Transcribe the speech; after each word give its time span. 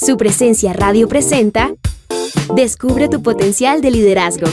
Su 0.00 0.16
presencia 0.16 0.72
radio 0.72 1.08
presenta 1.08 1.74
Descubre 2.56 3.10
tu 3.10 3.22
potencial 3.22 3.82
de 3.82 3.90
liderazgo. 3.90 4.46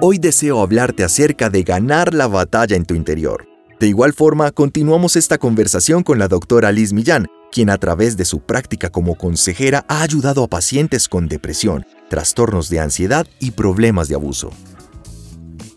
Hoy 0.00 0.18
deseo 0.18 0.62
hablarte 0.62 1.04
acerca 1.04 1.50
de 1.50 1.62
ganar 1.62 2.14
la 2.14 2.26
batalla 2.26 2.74
en 2.74 2.86
tu 2.86 2.94
interior. 2.94 3.46
De 3.80 3.86
igual 3.86 4.14
forma, 4.14 4.50
continuamos 4.50 5.16
esta 5.16 5.36
conversación 5.36 6.02
con 6.02 6.18
la 6.18 6.28
doctora 6.28 6.72
Liz 6.72 6.94
Millán, 6.94 7.26
quien 7.52 7.68
a 7.68 7.76
través 7.76 8.16
de 8.16 8.24
su 8.24 8.40
práctica 8.40 8.88
como 8.88 9.16
consejera 9.16 9.84
ha 9.88 10.00
ayudado 10.00 10.42
a 10.42 10.48
pacientes 10.48 11.10
con 11.10 11.28
depresión, 11.28 11.84
trastornos 12.08 12.70
de 12.70 12.80
ansiedad 12.80 13.26
y 13.40 13.50
problemas 13.50 14.08
de 14.08 14.14
abuso. 14.14 14.52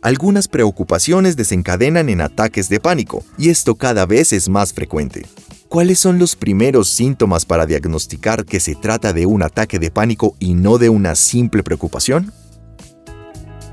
Algunas 0.03 0.47
preocupaciones 0.47 1.35
desencadenan 1.35 2.09
en 2.09 2.21
ataques 2.21 2.69
de 2.69 2.79
pánico, 2.79 3.23
y 3.37 3.49
esto 3.49 3.75
cada 3.75 4.07
vez 4.07 4.33
es 4.33 4.49
más 4.49 4.73
frecuente. 4.73 5.27
¿Cuáles 5.69 5.99
son 5.99 6.17
los 6.17 6.35
primeros 6.35 6.89
síntomas 6.89 7.45
para 7.45 7.67
diagnosticar 7.67 8.43
que 8.43 8.59
se 8.59 8.73
trata 8.73 9.13
de 9.13 9.27
un 9.27 9.43
ataque 9.43 9.77
de 9.77 9.91
pánico 9.91 10.35
y 10.39 10.55
no 10.55 10.79
de 10.79 10.89
una 10.89 11.13
simple 11.13 11.61
preocupación? 11.61 12.33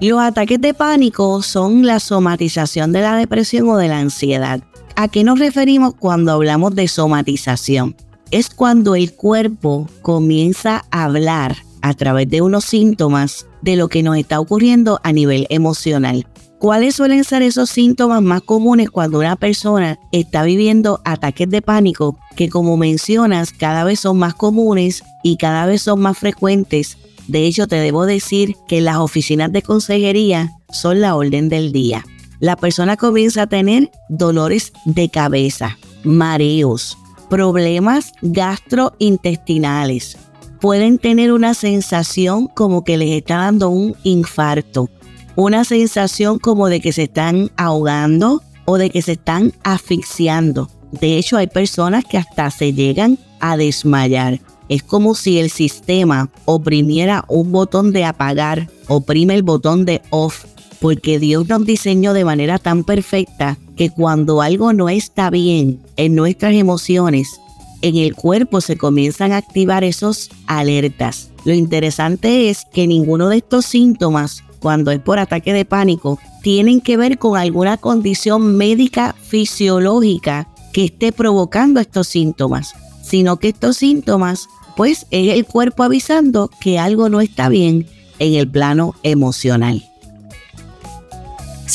Los 0.03 0.21
ataques 0.21 0.61
de 0.61 0.75
pánico 0.75 1.41
son 1.43 1.87
la 1.87 1.99
somatización 1.99 2.93
de 2.93 3.01
la 3.01 3.17
depresión 3.17 3.67
o 3.71 3.79
de 3.79 3.89
la 3.89 3.99
ansiedad. 3.99 4.61
¿A 4.97 5.09
qué 5.09 5.25
nos 5.25 5.39
referimos 5.39 5.95
cuando 5.99 6.33
hablamos 6.33 6.75
de 6.75 6.89
somatización? 6.89 7.97
Es 8.31 8.51
cuando 8.51 8.95
el 8.97 9.15
cuerpo 9.15 9.89
comienza 10.03 10.85
a 10.91 11.05
hablar 11.05 11.57
a 11.81 11.95
través 11.95 12.29
de 12.29 12.43
unos 12.43 12.65
síntomas 12.67 13.48
de 13.63 13.77
lo 13.77 13.89
que 13.89 14.03
nos 14.03 14.17
está 14.17 14.41
ocurriendo 14.41 15.01
a 15.03 15.13
nivel 15.13 15.47
emocional. 15.51 16.27
¿Cuáles 16.59 16.97
suelen 16.97 17.23
ser 17.23 17.43
esos 17.43 17.71
síntomas 17.71 18.21
más 18.21 18.43
comunes 18.43 18.91
cuando 18.91 19.21
una 19.21 19.37
persona 19.37 19.97
está 20.11 20.43
viviendo 20.43 21.01
ataques 21.05 21.49
de 21.49 21.63
pánico 21.63 22.19
que 22.35 22.49
como 22.49 22.77
mencionas 22.77 23.53
cada 23.53 23.85
vez 23.85 24.01
son 24.01 24.19
más 24.19 24.35
comunes 24.35 25.05
y 25.23 25.37
cada 25.37 25.67
vez 25.67 25.83
son 25.83 26.01
más 26.01 26.19
frecuentes? 26.19 26.99
De 27.29 27.47
hecho, 27.47 27.69
te 27.69 27.77
debo 27.77 28.07
decir 28.07 28.57
que 28.67 28.81
las 28.81 28.97
oficinas 28.97 29.53
de 29.53 29.63
consejería 29.63 30.51
son 30.73 31.01
la 31.01 31.15
orden 31.15 31.49
del 31.49 31.71
día. 31.71 32.05
La 32.41 32.57
persona 32.57 32.97
comienza 32.97 33.43
a 33.43 33.47
tener 33.47 33.93
dolores 34.09 34.73
de 34.85 35.11
cabeza, 35.11 35.79
mareos, 36.03 36.99
problemas 37.29 38.13
gastrointestinales, 38.23 40.17
pueden 40.61 40.99
tener 40.99 41.33
una 41.33 41.55
sensación 41.55 42.49
como 42.49 42.85
que 42.85 42.97
les 42.97 43.11
está 43.11 43.37
dando 43.37 43.71
un 43.71 43.95
infarto, 44.03 44.91
una 45.37 45.65
sensación 45.65 46.39
como 46.39 46.69
de 46.69 46.81
que 46.81 46.93
se 46.93 47.05
están 47.05 47.51
ahogando 47.57 48.43
o 48.65 48.77
de 48.79 48.91
que 48.91 49.03
se 49.03 49.13
están 49.13 49.53
asfixiando. 49.63 50.69
De 50.93 51.17
hecho, 51.17 51.37
hay 51.37 51.47
personas 51.47 52.05
que 52.05 52.19
hasta 52.19 52.51
se 52.51 52.73
llegan 52.73 53.19
a 53.41 53.57
desmayar. 53.57 54.41
Es 54.69 54.83
como 54.83 55.15
si 55.15 55.39
el 55.39 55.51
sistema 55.51 56.31
oprimiera 56.45 57.25
un 57.29 57.53
botón 57.53 57.93
de 57.93 58.05
apagar, 58.05 58.69
oprime 58.89 59.35
el 59.35 59.43
botón 59.43 59.85
de 59.85 60.03
off, 60.11 60.45
porque 60.81 61.19
Dios 61.19 61.49
nos 61.49 61.65
diseñó 61.65 62.13
de 62.13 62.25
manera 62.25 62.59
tan 62.59 62.85
perfecta 62.85 63.57
que 63.77 63.91
cuando 63.91 64.43
algo 64.43 64.73
no 64.73 64.89
está 64.89 65.31
bien 65.31 65.81
en 65.97 66.15
nuestras 66.15 66.55
emociones, 66.55 67.41
en 67.83 67.97
el 67.97 68.15
cuerpo 68.15 68.61
se 68.61 68.77
comienzan 68.77 69.33
a 69.33 69.39
activar 69.39 69.85
esos 69.85 70.31
alertas. 70.47 71.31
Lo 71.45 71.55
interesante 71.55 72.51
es 72.51 72.65
que 72.73 72.87
ninguno 72.87 73.29
de 73.29 73.39
estos 73.39 73.67
síntomas, 73.67 74.43
cuando 74.61 74.91
es 74.91 75.01
por 75.01 75.19
ataque 75.19 75.53
de 75.53 75.65
pánico, 75.65 76.19
tienen 76.43 76.81
que 76.81 76.97
ver 76.97 77.19
con 77.19 77.37
alguna 77.37 77.77
condición 77.77 78.57
médica 78.57 79.15
fisiológica 79.21 80.49
que 80.73 80.87
esté 80.87 81.13
provocando 81.13 81.81
estos 81.81 82.09
síntomas, 82.09 82.73
sino 83.03 83.39
que 83.39 83.49
estos 83.49 83.77
síntomas, 83.77 84.49
pues 84.77 85.07
es 85.11 85.35
el 85.35 85.45
cuerpo 85.45 85.83
avisando 85.83 86.51
que 86.61 86.79
algo 86.79 87.09
no 87.09 87.21
está 87.21 87.49
bien 87.49 87.87
en 88.19 88.35
el 88.35 88.49
plano 88.49 88.95
emocional. 89.03 89.85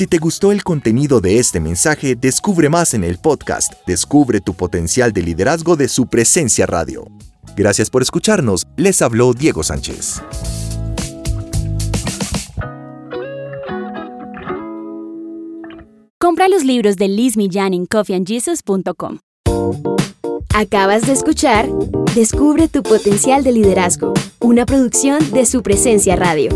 Si 0.04 0.08
te 0.08 0.18
gustó 0.18 0.52
el 0.52 0.66
contenido 0.66 1.22
de 1.22 1.40
este 1.40 1.62
mensaje, 1.62 2.18
descubre 2.18 2.68
más 2.68 2.94
en 2.94 3.06
el 3.06 3.20
podcast 3.20 3.72
Descubre 3.88 4.42
tu 4.42 4.54
potencial 4.54 5.14
de 5.14 5.22
liderazgo 5.22 5.78
de 5.78 5.88
su 5.88 6.08
presencia 6.08 6.66
radio. 6.66 7.08
Gracias 7.56 7.90
por 7.90 8.02
escucharnos. 8.02 8.64
Les 8.76 9.02
habló 9.02 9.34
Diego 9.34 9.64
Sánchez. 9.64 10.22
Compra 16.20 16.50
los 16.50 16.66
libros 16.66 16.98
de 16.98 17.08
Liz 17.08 17.38
Millán 17.38 17.74
en 17.74 17.86
coffeeandjesus.com. 17.86 19.20
Acabas 20.54 21.04
de 21.04 21.14
escuchar 21.14 21.70
Descubre 22.14 22.68
tu 22.68 22.84
potencial 22.84 23.42
de 23.46 23.54
liderazgo, 23.54 24.14
una 24.42 24.66
producción 24.66 25.32
de 25.32 25.46
su 25.46 25.64
presencia 25.64 26.18
radio. 26.18 26.50